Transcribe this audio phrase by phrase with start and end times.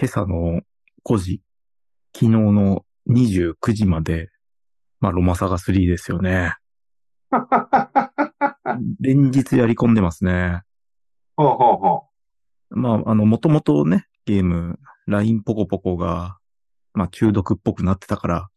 [0.00, 0.60] 今朝の
[1.04, 1.42] 5時、
[2.14, 4.30] 昨日の29時まで、
[5.00, 6.54] まあ、ロマサガ3ですよね。
[9.00, 10.62] 連日やり込んでますね。
[11.36, 12.04] ほうほうほ
[12.70, 16.38] まあ、あの、もともとね、ゲーム、LINE ポコポコが、
[16.94, 18.48] まあ、中毒っぽくなってたから、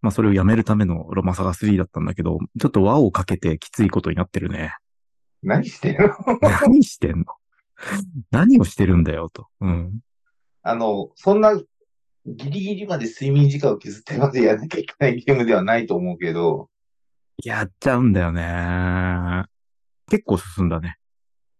[0.00, 4.72] まあ、それをやめるためのロマサガ3だったんだけど、ちょっと輪をかけてきついことになってるね。
[5.42, 5.46] う。
[5.46, 6.38] 何してるの？
[6.40, 7.26] 何してんの？
[8.30, 9.48] 何をしてるんだよ、と。
[9.60, 10.00] うん。
[10.62, 11.60] あの、そんな、
[12.26, 16.68] ギリギリまで睡眠時間を削ってまでやらなきゃいけないゲームではないと思うけど、
[17.42, 19.46] やっちゃうんだよね。
[20.10, 20.96] 結構進んだね。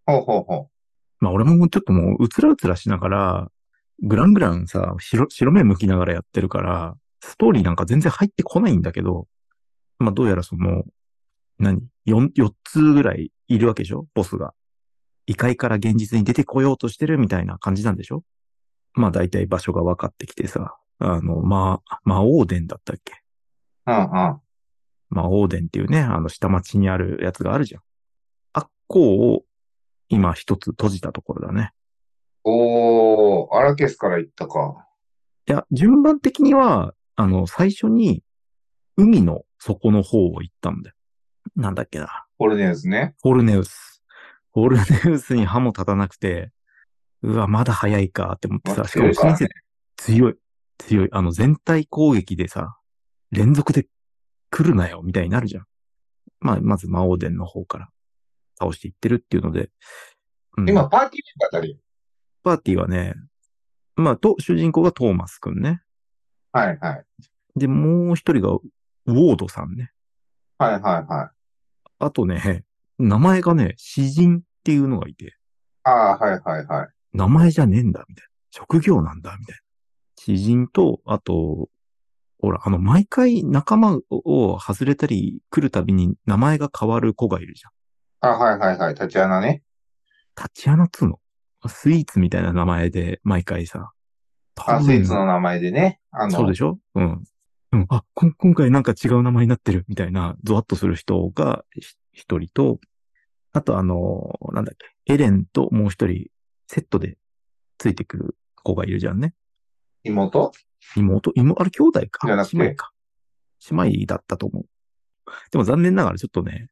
[0.05, 0.69] ほうほうほ
[1.19, 3.49] まあ俺もちょっともううつらうつらしながら、
[4.03, 9.27] グラングランさ、白、白目向きながらやってるから、ストーリーなんか全然入ってこないんだけど、
[9.99, 10.85] まあどうやらその、
[11.59, 11.81] 何？
[12.05, 14.07] 四、四つぐらいいるわけでしょ？
[14.13, 14.53] ボスが。
[15.27, 18.23] 異界から現実に出てこようとしてるみたいな感じなんでしょ？
[18.93, 23.15] まあ大体場所が分かってきてさ、あの、まあ、魔王殿だったっけ？
[23.87, 23.91] う。
[23.91, 24.41] うんうん。
[25.09, 27.83] まあ、オーデンっていうね、あの、下町にあるやつがあるじゃん。
[28.53, 29.43] あっこを、
[30.09, 31.73] 今一つ閉じたところだね。
[32.45, 34.87] おー、アラケスから行ったか。
[35.49, 38.23] いや、順番的には、あの、最初に、
[38.97, 40.97] 海の底の方を行ったんだよ。
[41.57, 42.27] なんだっけな。
[42.39, 43.15] ホルネウスね。
[43.23, 44.03] ホルネウス。
[44.53, 46.53] ホルネウスに歯も立たなくて、
[47.23, 50.35] うわ、まだ早いかって思ってさ、まあしかも強いから先生強い。
[50.79, 51.09] 強い。
[51.13, 52.77] あの、全体攻撃でさ、
[53.31, 53.87] 連続で
[54.51, 55.65] 来るなよ、みたいになるじゃん。
[56.41, 57.89] まあ、まず魔王殿の方から
[58.59, 59.71] 倒していってるっていうので、
[60.57, 61.77] うん今、パーティーメンバー誰
[62.43, 63.15] パーティーはね、
[63.97, 65.83] まあ、と、主人公がトーマスくんね。
[66.53, 67.05] はいはい。
[67.57, 69.93] で、もう一人が、ウォードさんね。
[70.59, 71.31] はいはいはい。
[71.99, 72.65] あとね、
[72.99, 75.37] 名前がね、詩人っていうのがいて、
[75.85, 76.89] ああ、はいはいはい。
[77.13, 78.31] 名前じゃねえんだ、みたいな。
[78.51, 79.61] 職業なんだ、みたいな。
[80.17, 81.69] 詩人と、あと、
[82.41, 87.73] ほら、あの、毎回仲間を外れたり来るたびに名前が変わる子がいるじゃん。
[88.33, 88.95] あはいはいはい。
[88.95, 89.63] タチアナね。
[90.35, 91.19] タチアナっつうの？
[91.67, 93.93] スイーツみたいな名前で毎回さ。
[94.57, 96.01] あ、スイーツの名前でね。
[96.11, 96.79] あの、そうでしょ？
[96.95, 97.23] うん。
[97.73, 97.87] うん。
[97.91, 101.83] あ、こ今回なんか違う名前になってるみたいな、ゾワッとする人がひ
[102.13, 102.79] 一人と、
[103.53, 104.77] あとあの、なんだっ
[105.07, 106.29] け、エレンともう一人、
[106.73, 107.19] セットで
[107.79, 109.35] ついてくる子がいるじゃんね。
[110.05, 110.53] 妹？
[110.95, 112.29] 妹、妹、あれ兄弟か？
[112.29, 112.93] じゃなくて姉妹か。
[113.73, 114.67] 姉妹だったと思う。
[115.51, 116.69] でも残念ながらちょっとね、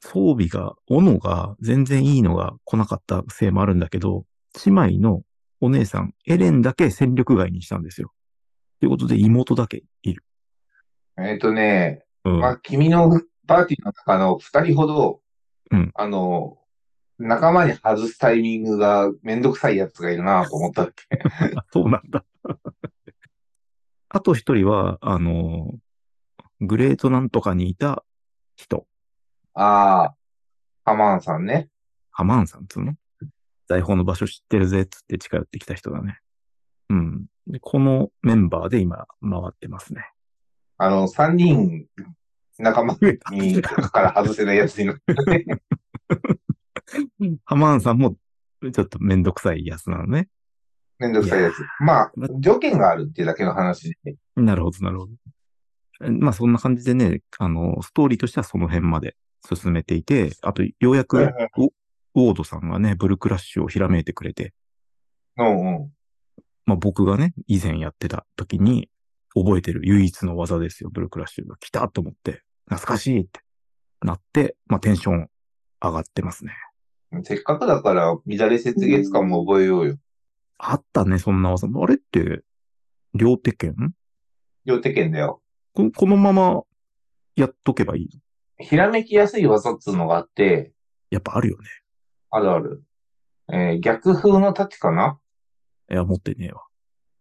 [0.00, 4.24] 装備が、斧が全然いいのが来なかったせいもあるんだけど、
[4.66, 5.22] 姉妹の
[5.60, 8.12] お姉さん、エレンだけ戦力外にしたんですよ。
[8.80, 10.24] ということで妹だけいる。
[11.18, 12.40] えっとね、うん。
[12.40, 15.20] まあ、君のパーティーの中の二人ほど、
[15.70, 16.58] うんあの、
[17.20, 21.06] 仲間に外すタイミングがめんどくさいやつがいるなと思ったっけ。
[21.54, 22.24] あ そうなんだ。
[24.08, 25.74] あと一人は、あの、
[26.60, 28.04] グレートなんとかにいた
[28.56, 28.86] 人、
[29.54, 30.14] ああ、
[30.84, 31.68] ハマーンさんね。
[32.10, 32.94] ハマーンさんっつうの？
[33.68, 36.18] 財宝の場所知ってるぜっつって近寄ってきた人だね。
[36.88, 37.26] うん。
[37.46, 40.10] で、このメンバーで今回ってますね。
[40.78, 41.86] あの、三人
[42.58, 42.96] 仲間
[43.30, 45.02] に から外せないやついる。
[47.44, 48.16] ハマーンさんも
[48.72, 50.28] ちょっとめんどくさいやつなのね。
[50.98, 51.54] めんどくさいやつ。
[51.80, 54.16] まあ、条件があるっていうだけの話で。
[54.36, 55.12] なるほど、なるほど。
[56.02, 59.16] えまあそんな感じでね、あの、ストーリーとしてはその辺まで
[59.54, 64.52] 進めていて、あとようやくウォードさんがね、ブルクラッシュをひらめいてくれて、
[65.36, 65.92] うんうん。
[66.66, 68.90] まあ僕がね、以前やってた時に
[69.34, 73.40] 覚えてる唯一の技ですよ、ブルクラッシュが来たと思って、懐かしいって
[74.02, 75.28] なって、まあテンション
[75.82, 76.52] 上がってますね。
[77.24, 79.96] せっかくだから、乱れ雪月間も覚えようよ。
[80.58, 81.66] あったね、そんな技。
[81.66, 82.42] あれって、
[83.14, 83.92] 両手剣？
[84.64, 85.42] 両手剣だよ。
[85.74, 86.62] ここのまま
[87.34, 88.08] やっとけばいい？
[88.58, 90.72] のひらめきやすい技っつうのがあって、
[91.10, 91.64] やっぱあるよね。
[92.30, 92.82] あるある。
[93.52, 95.18] えー逆風の太刀かな？
[95.90, 96.62] いや、持ってねえわ。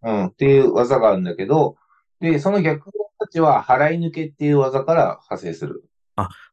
[0.03, 1.75] うん、っていう技があるんだけど、
[2.19, 5.83] で、その逆風の太刀は払い抜けっていう技から派生する。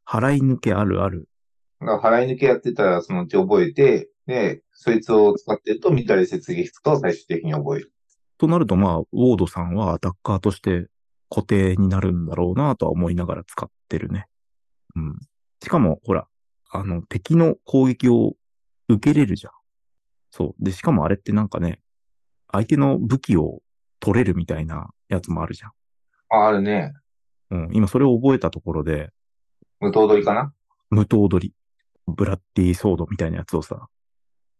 [0.06, 1.28] 払い抜けあるある。
[1.80, 7.92] だから払い抜けやってたらそのうち覚えて、で、そいつを使ってると乱れ雪月と最終的に覚える。
[8.38, 10.88] となると、まあ、ウォードさんはアタッカーとして
[11.30, 14.26] 固定になるんだろうなとは思いながら使ってるね。
[14.94, 15.18] うん。
[15.62, 16.26] しかも、ほら、
[16.70, 18.34] あの、敵の攻撃を
[18.88, 19.52] 受けれるじゃん。
[20.30, 20.64] そう。
[20.64, 21.80] で、しかもあれってなんかね、
[22.52, 23.62] 相手の武器を
[24.00, 25.70] 取れるみたいなやつもあるじゃん。
[26.28, 26.92] あ、あるね。
[27.50, 27.68] うん。
[27.72, 29.10] 今それを覚えたところで、
[29.80, 30.52] 無刀取りかな？
[30.90, 31.54] 無刀取り、
[32.06, 33.88] ブラッディソードみたいなやつをさ、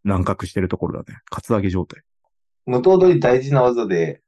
[0.05, 1.21] 乱獲してるところだね。
[1.31, 2.03] カツアゲ状態。
[2.67, 4.23] 無刀取り大事な技で、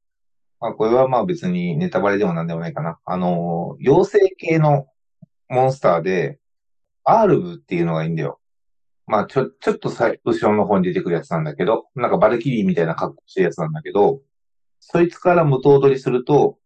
[0.61, 2.99] まあ、これはまあ別にネタバレでもなんでもないかな。
[3.05, 4.87] あの、妖精系の
[5.49, 6.38] モンスターで、
[7.05, 8.41] アールブっていうのがいいんだよ。
[9.06, 14.21] まあ、ちょ、ちょっとさ、後ろの方に出てくるやつなんだけど、なんかバルキリーみたいな格好してるやつなんだけど、
[14.81, 16.59] そいつから無刀取りすると、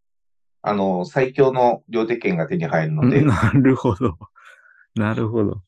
[0.62, 4.18] あの、最強の両手剣が手に入るので、 なるほど。
[4.94, 5.62] なるほど。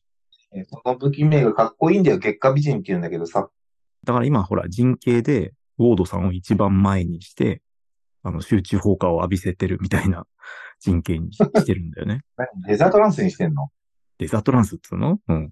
[0.53, 2.19] えその武器名がかっこいいんだよ。
[2.19, 3.49] 月下美人って言うんだけどさ。
[4.03, 7.61] だから今ほら人形でウォードさんを一番前にして、
[8.23, 10.25] あの集中放火を浴びせてるみたいな
[10.79, 12.21] 人形にしてるんだよね。
[12.37, 13.69] 何デザートランスにしてんの？
[14.17, 15.19] デザートランスっつうの？
[15.27, 15.51] うん。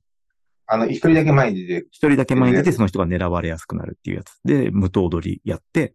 [0.65, 5.93] あの、一人だけ前に出て、一人だけ前に出てその人が狙われやすくなるっていうやつで、無刀取りやって、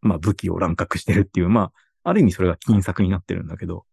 [0.00, 3.86] まあ武器を乱獲してるっていう、まあ、ある意味それが金策になってるんだけど、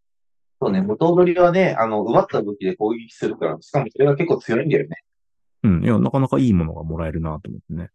[0.60, 4.96] そうね、無刀取りはね、あの、奪った武器で攻撃するから、しかもそれが結構強いんだよね。
[5.62, 7.90] うん、いや、なかなかいいものがもらえるなと思ってね。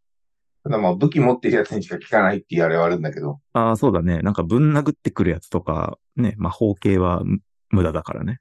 [0.63, 3.39] ただまあ、武器持ってるやつにしか効かないっていうあれはあるんだけど。
[3.53, 4.19] ああ、そうだね。
[4.21, 7.39] なんかぶん殴ってくるやつとか、ね、魔法系はむ
[7.69, 8.39] 無駄だからね。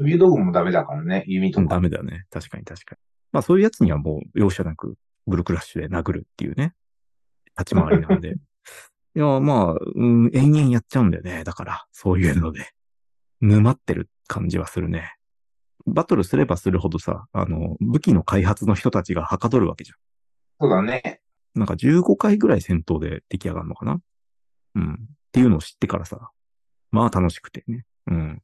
[0.00, 1.66] 飛道具もダメだからね、弓うん、とか。
[1.76, 2.26] ダメだね。
[2.30, 2.98] 確かに確かに。
[3.30, 4.96] まあそういうやつにはもう容赦なく
[5.28, 6.74] ブルクラッシュで殴るっていうね。
[7.56, 8.34] 立ち回りなんで。
[9.16, 11.44] いや、まあ、うん、延々やっちゃうんだよね。
[11.44, 12.74] だから、そういうので。
[13.40, 15.16] 沼ってる感じはするね。
[15.86, 19.92] バトルすればするほどさ、あの、武器の開発の人たちがはかどるわけじ
[20.60, 21.20] そうだね。
[21.54, 21.60] ゃん。
[21.60, 24.00] なんか15回ぐらい戦闘で出来上がるのかな？
[24.76, 24.94] うん。
[24.94, 24.96] っ
[25.32, 26.30] ていうのを知ってからさ、
[26.90, 27.84] まあ楽しくてね。
[28.06, 28.42] うん。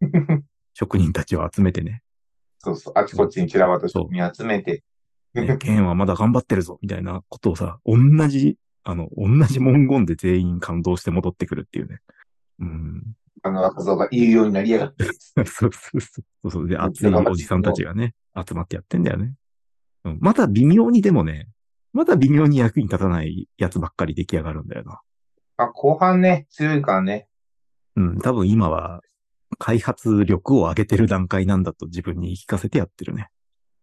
[0.74, 2.02] 職人たちを集めてね。
[2.58, 2.94] そうそう。
[2.96, 4.84] あちこちに散らばった職人集めて。
[5.34, 7.96] ね、ケンはまだ頑張ってるぞ、みたいなことをさ、同
[8.28, 12.00] じ、あの、同じ文言で全員感動して戻ってくるっていうね。
[12.60, 13.16] うん。
[13.42, 15.04] あの若造が言うようになりやがって。
[15.42, 16.50] そうそうそう。
[16.50, 16.68] そう。
[16.68, 19.34] で、熱いおじさんたちがね、集まってやってんだよね。
[20.04, 20.18] うん。
[20.20, 21.48] まだ微妙にでもね、
[21.92, 25.00] まだ微妙に役に立たないやつばっかり出来上がるんだよな。
[25.56, 27.26] あ、後半ね、強いからね。
[27.96, 28.18] うん。
[28.20, 29.02] 多分今は、
[29.58, 33.28] 開発力を上げてる段階なんだと自分に言い聞かせてやってるね。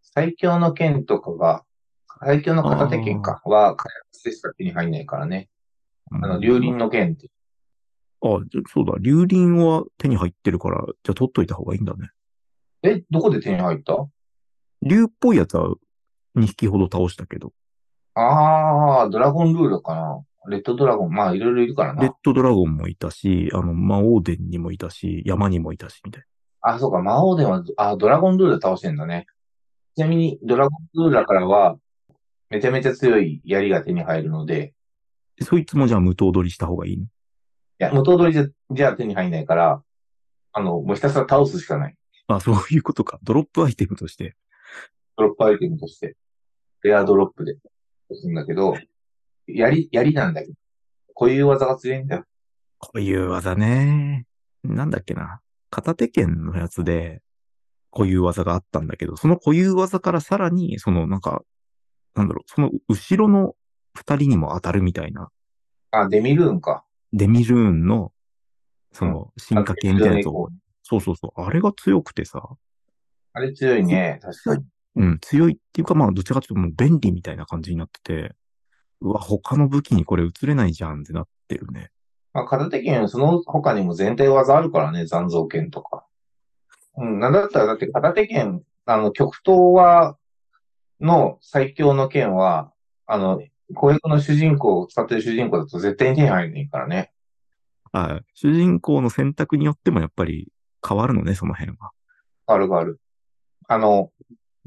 [0.01, 1.63] 最強の剣とかが、
[2.21, 5.49] 最強の片手剣かは開発でしか手に入んないからね。
[6.11, 7.29] うんあの、竜輪の剣って。
[8.21, 8.93] あ、そうだ。
[8.99, 12.09] 竜輪は手に入ってるから、じゃあ取っといた方がいいんだね。
[12.83, 14.07] え、どこで手に入った？
[14.81, 15.75] 竜っぽいやつは
[16.35, 17.53] 2匹ほど倒したけど、
[18.15, 20.23] あー、ドラゴンルールかな。
[20.47, 21.11] レッドドラゴン。
[21.11, 22.01] まあ、いろいろいるからな。
[22.01, 26.23] レッドドラゴンもいたし、あの、魔王伝にもいたし、山にもいたし、みたい
[26.61, 29.27] あ、そうか、魔王では、あ、ドラゴンルール倒してんだね。
[29.95, 31.77] ちなみに、ドラゴンルーラからは、
[32.49, 34.73] めちゃめちゃ強い槍が手に入るので、
[35.39, 35.45] な。
[35.45, 37.03] そいつもじゃあ無刀取りした方がいいの？
[37.03, 37.07] い
[37.79, 39.83] や、無刀取りじゃ、じゃあ手に入んないから、
[40.51, 41.95] あの、もうひたすら倒すしかない。
[42.27, 43.19] あ、そういうことか。
[43.23, 44.35] ドロップアイテムとして。
[45.17, 46.15] ドロップアイテムとして。
[46.83, 47.57] レアドロップで。
[48.11, 48.75] するんだけど、
[49.47, 50.53] 槍、槍なんだけど。
[51.13, 52.25] こういう技が強いんだよ。
[52.79, 54.25] こういう技ね。
[54.63, 55.41] なんだっけな。
[55.69, 57.21] 片手剣のやつで、
[57.91, 61.43] こういう技があったんだけど、その固有技からさらに、そのなんか、
[62.15, 63.55] なんだろう、その後ろの
[63.95, 65.29] 二人にも当たるみたいな、
[65.91, 66.83] あ、デミルーンか。
[67.13, 68.11] デミルーンの、
[68.91, 70.49] その進化系みたいなやつを、
[70.83, 72.57] そうそうそう、あれが強くてさ、
[73.33, 74.19] あれ強いね。
[74.21, 74.65] 確かに。
[74.95, 78.35] うん、強いっていうか、まあ、どちらかというともう便利みたいな感じになってて、
[79.01, 81.91] うわ、他の武器にこれ映れないじゃんってなってるね。
[82.33, 86.05] まあ、片手剣、その他にも全体技あるからね、残像剣とか。
[86.97, 90.17] うん、なんだったら、だって片手剣、あの、極東は、
[90.99, 92.73] の最強の剣は、
[93.05, 93.41] あの、
[93.75, 97.11] 公約の主人公を使ってる主人公だと絶対に手に入んないからね。
[97.91, 100.51] あ主人公の選択によってもやっぱり
[100.87, 101.91] 変わるのね、その辺は。
[102.47, 102.99] あるがある。
[103.67, 104.11] あの、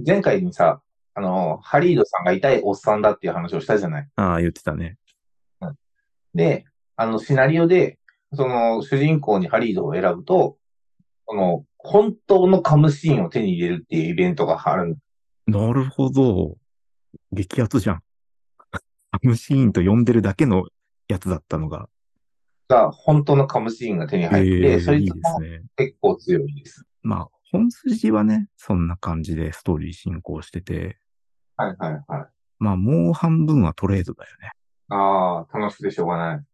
[0.04, 0.80] 前回にさ、
[1.14, 4.08] あの、ハリードさんが痛いおっさんだっていう話をしたじゃない。
[4.16, 4.96] ああ、言ってたね。
[6.34, 6.64] で、
[6.96, 7.98] あの、シナリオで、
[8.32, 10.56] その、主人公にハリードを選ぶと、
[11.26, 14.96] この、本当のカムシーンを手に入れるっていうイベントがあるん
[15.46, 16.56] なるほど。
[17.32, 18.02] 激アツじゃん。
[19.12, 20.64] アムシーンと呼んでるだけの
[21.06, 21.88] やつだったのが。
[22.68, 25.62] が、本当のカムシーンが手に入って、ええいいそいつもですね。
[25.76, 26.84] 結構強いです。
[27.02, 30.98] まあ、本筋はね、そんな感じでストーリー進行してて、
[31.56, 32.26] はいはいはい。
[32.58, 34.52] まあもう半分はトレードだよね。
[34.88, 36.44] ああ、楽しくてしょうがない。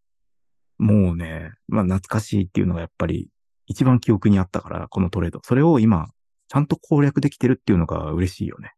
[0.79, 3.31] もうね、まあ懐かしいっていうのがやっぱり
[3.67, 5.41] 一番記憶にあったから、このトレード。
[5.45, 6.09] それを今、
[6.49, 8.73] ちゃんと攻略できてるっていうのが嬉しいよね。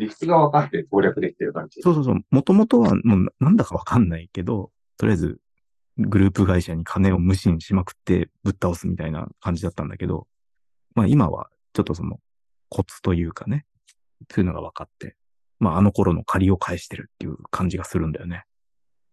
[0.00, 1.80] 理屈が分かって攻略できてる感じ。
[1.82, 2.16] そうそうそう。
[2.30, 5.40] もともとはもうななんだかわかんないけど、とりあえず
[5.98, 10.26] グループ会社に金を無心しまくってぶっ倒すみたいな感じだったんだけど、
[10.94, 12.18] まあ今はちょっとその
[12.68, 13.66] コツというかね、
[14.30, 15.16] そういうのが分かって、
[15.58, 18.44] まああの頃の借りを返してるっていう感じがするんだよね。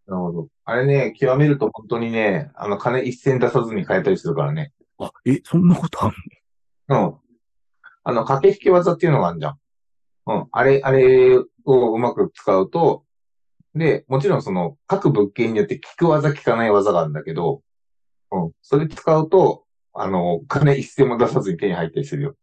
[0.08, 0.48] なるほど。
[0.63, 4.72] あれね、極めると本当にね、あの、金一銭出さずに買えたりするからね。
[5.00, 6.13] あ、え、そんなことあん
[6.88, 7.08] の？
[7.08, 7.15] うん。
[8.06, 9.58] あの、駆け引き技っていうのがあるじゃん。
[10.27, 10.48] うん。
[10.51, 13.03] あれ、あれをうまく使うと、
[13.74, 17.62] で、もちろんその、各物件によって効く技、効かない技があるんだけど、
[18.31, 18.51] うん。
[18.62, 22.36] それ使うと、あの、金一銭も出さずに手に入ったりするよ。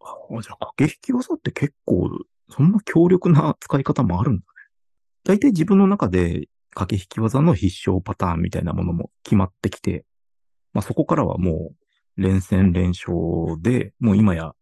[0.00, 2.08] あじゃあ、駆け引き技って結構、
[2.48, 4.46] そんな強力な使い方もあるんだね。
[5.24, 10.04] 大体自分の中で駆け引き技の必勝パターンみたいなものも決まってきて、
[10.72, 11.72] まあそこからはも
[12.16, 14.52] う連戦連勝で、もう今や、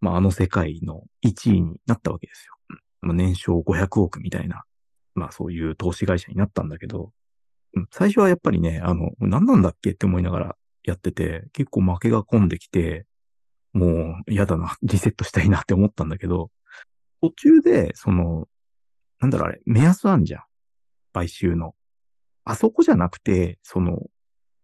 [0.00, 2.54] まああの世界の1位になったわけですよ。
[3.02, 4.64] まあ年商500億みたいな、
[5.14, 7.12] まあそういう投資会社になったんだけど、
[7.92, 13.06] 最初はやっぱりね、あの、何なんだっけって思いながらやってて、結構負けが込んできて、
[13.72, 16.50] もう嫌だな、 リセットしたいなって思ったんだけど、
[17.20, 18.48] 途中で、その、
[19.20, 20.44] なんだろうあれ、目安あんじゃん。
[21.12, 21.74] 買収の。
[22.44, 24.06] あそこじゃなくて、その、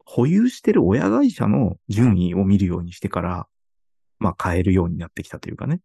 [0.05, 3.49] 保有してる親会社の順位を見るようにしてから、
[4.19, 5.81] まあ買えるようになってきたというかね。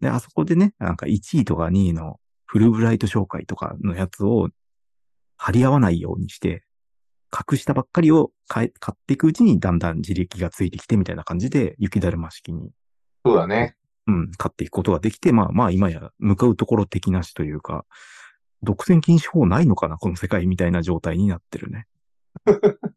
[0.00, 4.48] で、あそこでね、なんか1位とか2位のフルブライト紹介とかのやつを
[5.36, 6.64] 張り合わないようにして、
[7.32, 12.70] 隠したばっかりを買っていくうちにだんだん自力がついてきてみたいな感じで雪だるま式に、
[13.24, 13.76] そうだね。
[14.06, 17.84] うん、買っていくことができて、まあまあ今や向かうところ的なしというか、
[18.62, 21.86] 独占禁止法ないのかなこの世界みたいな状態になってるね。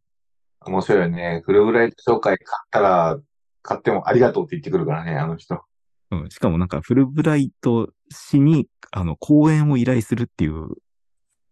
[0.65, 1.41] 面白いよね。
[1.45, 3.19] フルブライト紹介買ったら、
[3.63, 5.61] 買ってもありがとうって言ってくるからね、あの人。
[6.11, 10.69] うん、しかもなんかフルブライト氏に、あの、講演を依頼するっていう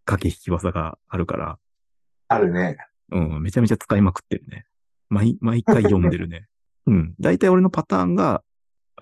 [0.06, 1.58] 駆け引き技があるから、
[2.28, 2.78] あるね。
[3.12, 4.66] うん、めちゃめちゃ使いまくってるね。
[5.10, 6.48] 毎、毎回読んでるね。
[6.88, 7.14] うん。
[7.20, 8.44] 大体俺のパターンが、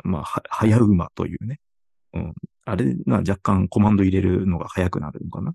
[0.03, 1.59] まあ、は、早馬というね。
[2.13, 2.33] うん。
[2.65, 5.53] あれが若干コマンド入れるのが早くなるのかな。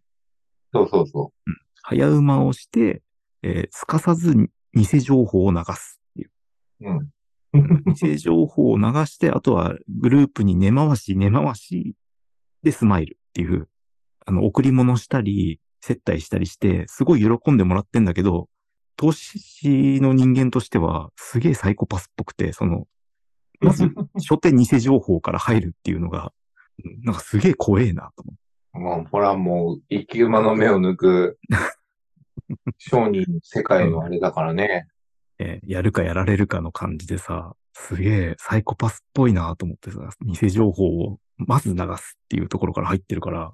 [0.73, 1.33] そうそうそ
[1.83, 3.03] 早馬をして、
[3.43, 4.35] えーすかさず
[4.73, 6.31] 偽情報を流すっていう。
[6.81, 6.91] う。
[6.91, 7.11] うん。
[8.03, 11.95] 偽情報を流して、あとはグループに根回し、根回し
[12.63, 13.69] でスマイルっていう、
[14.27, 18.49] あの、贈り物したり、接待したりして、すごい喜んでもらってんだけど、
[18.97, 22.87] 投資の人間としては、すげえサイコパスっぽくて、その、
[23.61, 23.85] まず、
[24.29, 26.33] 初手偽情報から入るっていうのが、
[26.85, 28.79] うんなんかすげえ怖えなと思って。
[28.79, 31.39] もう、ほら、もう、生き馬の目を抜く、
[32.79, 34.89] 商人の世界のあれだからね。
[35.39, 43.53] えーやるかやられるかの感じでさ、すげえサイコパスっぽいなと思ってさ、偽情報をまず流すっていうところから入ってるから。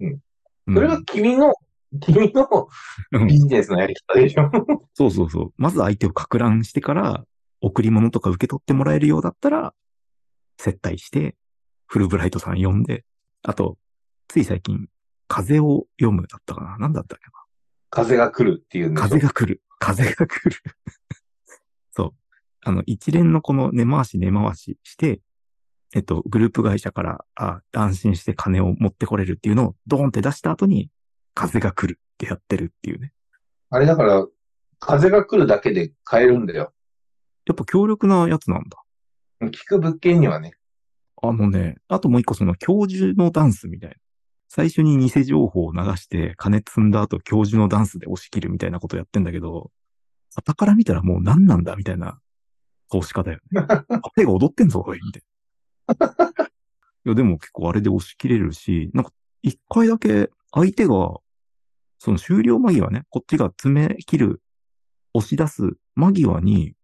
[0.00, 0.18] うん
[0.66, 0.74] うん。
[0.74, 1.54] それが君の、
[2.00, 2.68] 君の
[3.12, 4.50] うんビジネスのやり方でしょ？
[4.94, 5.52] そうそうそう。
[5.56, 7.24] まず相手をか乱してから、
[7.60, 9.74] 贈り物とか受け取ってもらえるようだったら、
[10.58, 11.36] 接待して、
[11.86, 13.04] フルブライトさん呼んで、
[13.42, 13.78] あと、
[14.28, 14.88] つい最近、
[15.28, 17.24] 風を読むだったかななんだったっけ
[17.90, 18.94] 風が来るっていう。
[18.94, 19.62] 風が来る。
[19.78, 20.56] 風が来る。
[22.64, 25.20] あの、一連のこの根回し根回しして、
[25.94, 30.90] えっと、グループ会社から、あ、安心して金を持ってこれるっていうのをドーンって出した後に、
[31.34, 33.12] 風が来るってやってるっていうね。
[33.70, 34.26] あれだから、
[34.80, 36.72] 風が来るだけで買えるんだよ。
[37.46, 38.82] やっぱ強力なやつなんだ。
[39.42, 40.54] 聞く物件にはね。
[41.22, 43.96] あのね、あともう一個その教授のダンスみたいな。
[44.48, 49.70] 最初に偽情報を流して金積んだ後教授のダンスで押し切るみたいなことやってんだけど、
[50.34, 52.20] 旗から見たらもう何なんだみたいな
[52.90, 53.66] 投資家だよね。
[54.16, 55.22] 手が踊ってんぞ、おい、みたい
[56.38, 56.44] な。
[57.06, 59.12] いや、でも結構あれで押し切れるし、なんか
[59.42, 61.18] 一回だけ相手が、
[61.98, 64.42] その終了間際ね、こっちが詰め切る、
[65.12, 66.74] 押し出す間際に、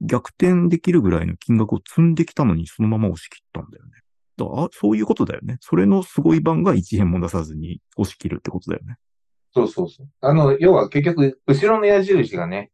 [0.00, 3.90] 逆転できるぐらいの金額を積んできたのにそのまま押し切ったんだよね。
[4.36, 5.58] だからあそういうことだよね。
[5.60, 8.96] それのすごい版が1円も出さずに押し切るってことだよね。
[9.54, 10.08] そうそうそう。
[10.20, 12.70] あの、要は結局、後ろの矢印がね、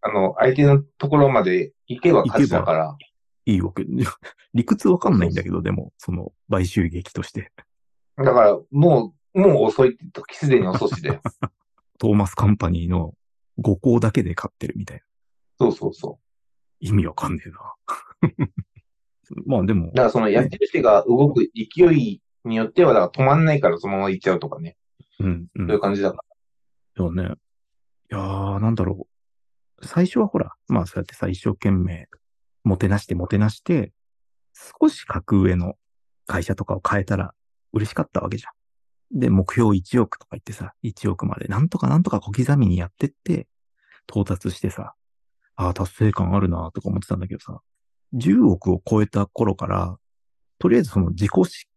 [0.00, 2.96] あの、相手のところまで行けば勝ちだから。
[3.46, 3.84] いいわけ。
[4.54, 7.52] 理屈わかんないんだけど、でも、その、買収劇として。
[8.16, 11.20] だから、もう、もう遅いって言った時すでに遅しだよ。
[11.98, 13.14] トーマスカンパニーの
[13.60, 15.04] 5校だけで買ってるみたいな。
[15.58, 16.18] そうそうそ
[16.80, 17.74] 意味わかんねえな。
[19.46, 19.90] まあでもう。
[19.90, 24.76] だ、からその矢印が動く勢いによっては、だから止まんないからそのまま行っちゃうとかね。
[25.20, 25.66] うん、うん。
[25.66, 26.18] そういう感じだか
[26.96, 27.24] そうね。
[27.24, 27.26] い
[28.14, 29.15] やー、なんだろう。
[29.82, 32.08] 最初はほら、まあそうやってさ、一生懸命、
[32.64, 33.92] もてなしてもてなして、
[34.80, 35.74] 少し格上の
[36.26, 37.34] 会社とかを変えたら
[37.72, 38.50] 嬉しかったわけじゃ
[39.16, 39.20] ん。
[39.20, 43.46] で、目標1億とか言ってさ、1億までなんとかなんとか小刻みにやってって、
[44.08, 44.94] 到達してさ、
[45.56, 47.60] ああ、達成感あるなとか思ってたんだけどさ、
[48.14, 49.96] 10億を超えた頃から、
[50.58, 51.68] とりあえずその自己し、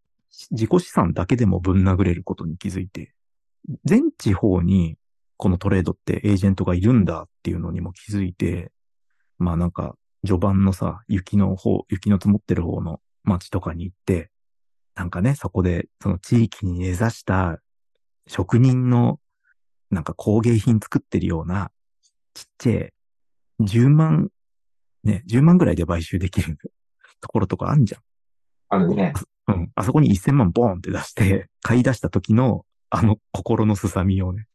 [0.51, 3.13] 自己資産だけでもぶん殴れることに気づいて、
[3.86, 4.98] 全地方に
[5.39, 8.74] このトレードってエージェントがいるんだっていうのにも気づいて、
[9.38, 14.31] まあなんか序盤のさ、雪の方、雪の積もってる方の街とかに行って、
[14.96, 17.62] なんかね、そこでその地域に根ざした
[18.27, 19.17] 職人の
[19.89, 21.72] なんか工芸品作ってるような
[22.34, 22.93] ちっちゃい
[23.62, 24.27] 10万、
[25.05, 26.58] ね、10万ぐらいで買収できる
[27.22, 28.01] ところとかあんじゃん。
[28.67, 29.13] あるね。
[29.48, 29.72] うん。
[29.74, 34.48] あそこに1000万ボーンって出して、買い出した時の、あの心のすさみをね。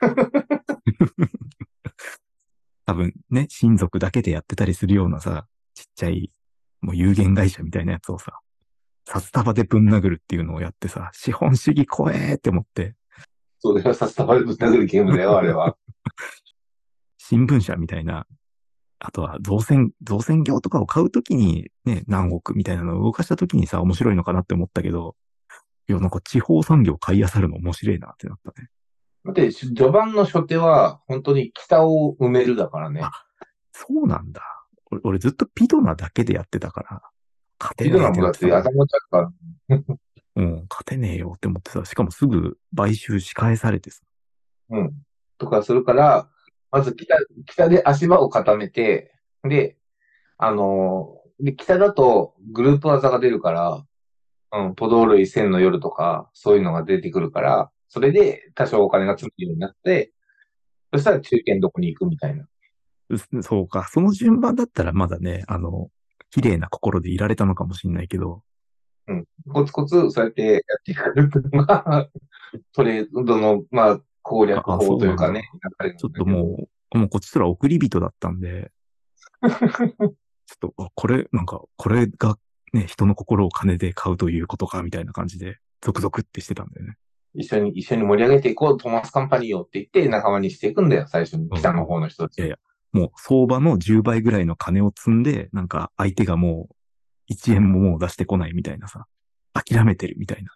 [2.86, 6.32] 多分ね、親族だけでやってたりするようなさ、ちっちゃい、
[6.80, 8.40] もう有限会社みたいなやつをさ、
[9.04, 12.94] 札束でぶん殴るっていうのをやってさ、資本主義怖えって思って、
[13.58, 15.76] それはさ、伝わるぶん殴るゲームだよ、 あれは。
[17.18, 18.26] 新聞社みたいな、
[18.98, 25.16] あとは造船、造船業とかを買うときにね、何億みたいなのを動かしたときにさ、面白いのかなって思ったけど、
[25.88, 28.68] いや、なんか地方産業買い漁るの面白いなってなったね。
[29.24, 33.02] だって、序盤の初手は、本当に北を埋めるだからね。
[33.72, 34.42] そうなんだ。
[34.90, 37.02] 俺俺ずっとピドナだけでやってたから、
[37.58, 39.32] 勝てピねえドナもだって頭ちゃっか
[40.36, 44.02] うん、勝てねえよって思ってさ、しかもすぐ買収し返されてさ。
[44.70, 44.92] うん。
[45.38, 46.30] とかするから、
[46.70, 49.76] まず北、北で足場を固めて、で、
[50.38, 53.84] あのーで、北だとグループ技が出るから、
[54.52, 60.12] うん、ポドールイ千の夜とか、そういうのが出てくるから、それで多少お金がつくようになって、
[60.92, 62.46] そしたら中堅どこに行くみたいな。
[63.10, 65.90] うそうか、その順番だったらまだね、あの、
[66.30, 68.42] 綺麗な心でいられたのかもしれないけど、
[69.52, 72.08] コツコツそうやってやっていくのが、
[72.72, 75.50] トレードの、まあ、攻略法というかね、
[75.98, 78.70] ちょっともう、もうこっちとら送り人だったんで、
[79.42, 80.12] ちょっ
[80.60, 82.38] と、あこれ、なんか、これが
[82.72, 86.96] ね、人の心を金で買うということか、みたいな感じで、ゾクゾクってしてたんだよね。
[87.34, 91.48] 一緒に、一緒に盛り上げていこう、トーマスカンパニーをって言って仲間にしていくんだよ、最初に。
[91.50, 92.38] 北の方の人たち。
[92.38, 92.56] いやいや
[92.92, 96.68] もう相場の10倍ぐらいの金を積んで、なんか相手がも
[97.28, 99.06] う1円ももう出してこないみたいなさ、
[99.52, 100.52] 諦めてるみたいな。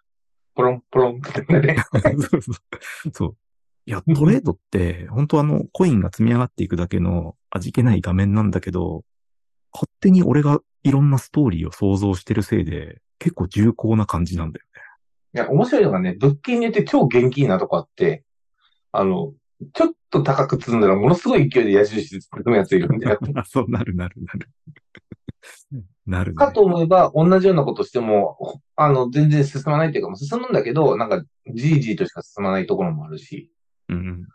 [0.53, 1.77] ポロン、ポロンってね。
[2.29, 3.11] そうそう。
[3.11, 3.37] そう。
[3.85, 9.03] いや、トレードって、本当あの、コインが積み上がっていくだけの味気ない画面なんだけど、
[9.71, 14.69] 勝手に俺がいろんなストーリーを想像してるせいで、結構重厚な感じなんだよい
[15.37, 18.23] や、面白いのがね、物件によって超現金なとこあって、
[18.91, 19.33] あの、
[19.73, 23.19] ちょっと高く積んだらものすごい勢いで矢印積むやついるんだよ。
[23.21, 23.33] ね。
[23.35, 24.49] あ、そうなるなるなる。
[26.05, 26.35] なるね。
[26.35, 33.51] かと思えば、同じようなことしても、ほあの、全然進まないっていうか、進むんだけど、なんか、じりじりとしか進まないところもあるし。
[33.89, 34.27] うん。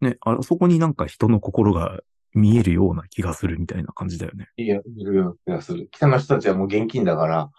[0.00, 2.00] ね、あそこになんか人の心が
[2.34, 4.48] 見えるような気がするみたいな感じだよね。
[4.56, 5.88] いや、いるような気がする。
[5.90, 7.50] 北の人たちはもう現金だから、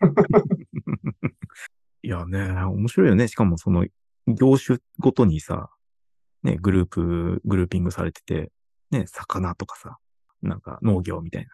[2.02, 3.28] いやね、面白いよね。
[3.28, 3.86] しかもその
[4.26, 5.70] 業種ごとにさ、
[6.42, 8.50] ね、グループ、グルーピングされてて、
[8.90, 9.98] ね、魚とかさ、
[10.42, 11.46] なんか農業みたい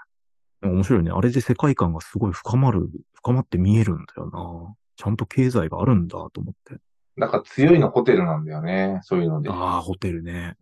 [0.63, 0.71] な。
[0.71, 1.11] 面白いよね。
[1.13, 4.75] あれで世界観がすごい深まる、深まって見えるんだよな。
[4.97, 6.81] ちゃんと経済があるんだと思って。
[7.17, 9.01] なんか強いのホテルなんだよね。
[9.03, 9.51] そういうので。
[9.51, 10.57] ああ、ホテルね。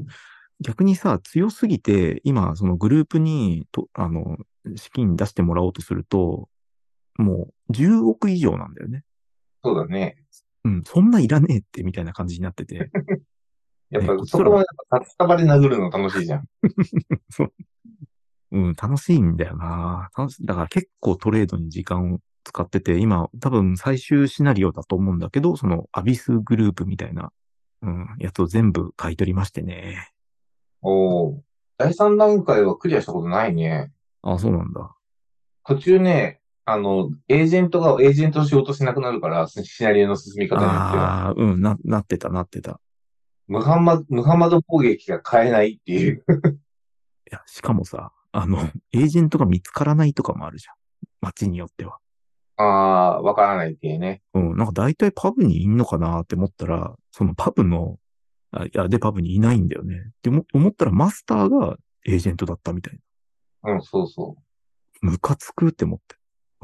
[0.60, 4.36] 逆にさ、強すぎて、今、そのグループに、と、あの、
[4.74, 6.48] 資金出してもらおうとすると、
[7.16, 9.04] もう10億以上なんだよね。
[9.66, 10.16] そうだね。
[10.64, 12.88] うん、そんないらねえってみたいな感じになってて。
[13.90, 16.44] やっぱねそこもやっぱ札束で殴るの楽しいじゃん。
[18.52, 20.08] うん、楽しいんだよな。
[20.16, 27.32] 楽しだから結構トレードに時間を使ってて、今多分最終シナリオだと思うんだけど、そのアビスグループみたいな、
[27.82, 30.12] うん、やつを全部買い取りましてね。
[30.80, 31.42] おお。
[31.76, 33.92] 第3段階はクリアしたことないね。
[34.22, 34.94] あ、そうなんだ。
[35.64, 41.26] 途中ね、あの、エージェントがエージェントの仕事しなくなるから、シナリオの進み方によっては。
[41.26, 42.80] ああ、うん、な、なってた、なってた。
[43.46, 46.24] ムハンマド、ムハンマド攻撃が買えないっていう。
[47.30, 48.58] いや、しかもさ、あの、
[48.92, 50.74] エージェントが見つからないとかもあるじゃん。
[51.20, 51.98] 街によっては。
[52.56, 54.22] ああ、わからないっていうね。
[54.34, 58.00] うん、なんか大体パブにいんのかなって思ったら、そのパブの、
[58.50, 59.94] あ、いや、でパブにいないんだよね。
[59.94, 61.76] って思思ったらマスターが
[62.06, 62.98] エージェントだったみたい
[63.62, 63.74] な。
[63.74, 64.36] うん、そうそ
[65.02, 66.15] ムカつくって思って。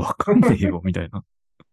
[0.02, 1.24] わかんねえよ、みたいな。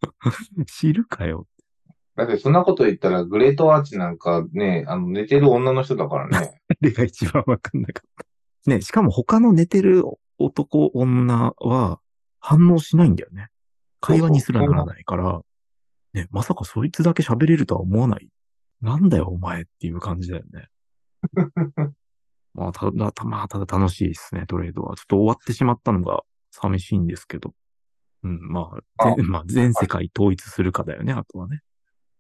[0.67, 1.47] 知るかよ。
[1.47, 2.17] う。
[2.17, 6.61] だってそんなこと言ったら、グレートアーチなんかね、あの、寝てる女の人だからね。
[6.69, 8.09] あれが一番わかんなかっ
[8.65, 8.69] た。
[8.69, 10.03] ね、しかも他の寝てる
[10.37, 11.99] 男、女は
[12.39, 13.47] 反応しないんだよね。
[14.01, 15.41] 会話にすらならないから、
[16.13, 18.29] ね、まさかそいつだけ喋れるとは思わない。
[18.81, 20.67] なんだよ、お前っていう感じだよね。
[22.53, 24.95] まあ、ただ、たまあ、ただ楽しいですね、トレードは。
[24.95, 27.53] ちょっと終わってしまったのが寂しいんですけど。
[28.23, 31.61] うん、まあ、あ全まあ、全世界統一するかだよね、あとはね。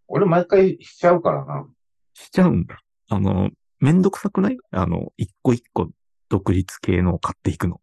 [0.07, 1.67] 俺毎回しちゃうからな。
[2.13, 2.79] しちゃうんだ。
[3.09, 4.57] あの、めんどくさくない？
[4.71, 5.89] あの、一個一個
[6.29, 7.79] 独立系のを買っていくの。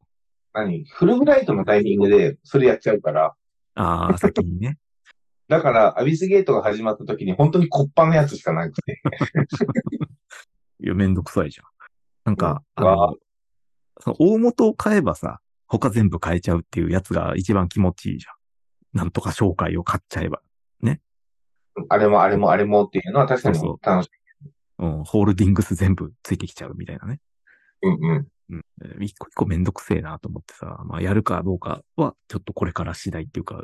[0.52, 0.84] 何？
[0.84, 3.34] フルブライトのタイミングでそれやっちゃうから、
[3.74, 4.78] ああ、先にね。
[5.48, 9.00] だから、アビスゲートが始まった時に本当にコッパのやつしかなくて。
[10.80, 11.66] いや、めんどくさいじゃん。
[12.24, 13.14] なんか、あの、
[14.00, 18.98] その大元を買えばさ、他全部買えちゃうっていうやつが一番気持ちいいじゃん。
[18.98, 20.40] なんとか紹介を買っちゃえば。
[21.88, 24.10] あれもあれもあれもっていうのは確かにそう楽しい。
[24.78, 27.20] うん、ホールディングス全部ついてきちゃうみたいなね。
[27.82, 28.28] うんうん。
[28.50, 28.64] うん。
[28.84, 33.62] えー一個一個めんどくせえなと思ってさ、まあやるかどうかはちょっとこれから次第っていうか、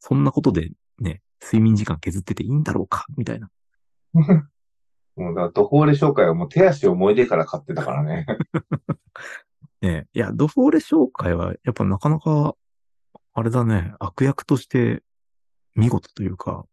[0.00, 3.50] そんなことでね、睡眠時間削ってていいんだろうかみたいな。
[5.16, 8.26] もうだ、ドフォーレ紹介はもう手足思い出から買ってたからね。
[9.84, 12.54] ねいや、ドフォーレ紹介はやっぱなかなか、
[13.34, 15.02] あれだね、悪役として
[15.74, 16.64] 見事というか、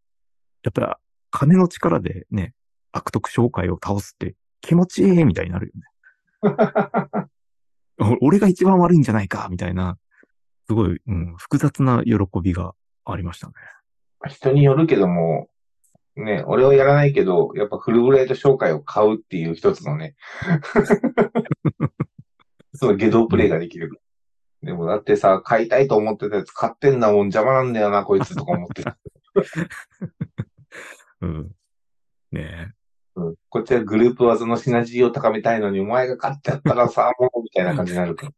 [0.63, 0.87] やっぱり
[1.29, 2.53] 金の力でね、
[2.93, 5.81] 悪徳紹介を倒すって気持ちいいみたいになるよね。
[7.99, 9.97] お俺が一番悪いんじゃないかみたいな、
[10.67, 12.73] すごい、うん、複雑な喜びが
[13.05, 13.53] ありましたね。
[14.27, 15.49] 人によるけども、
[16.15, 20.15] ね、俺はやらないけど、やっぱフルブライト紹介を買うっていう一つのね、
[22.73, 24.01] その下道プレイができる。
[24.63, 28.97] でもだってさ、買いたいと思ってたやつ買ってんだもん邪魔なんだよな、こいつとか思ってた。
[31.21, 31.51] うん。
[32.31, 32.73] ね
[33.15, 38.31] うん、こっちはグループ技のシナジーを高めたいのに、お前が買っちゃったらさ、もう、みたいな感じになるから。